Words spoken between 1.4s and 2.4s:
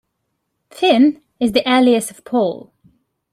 the alias of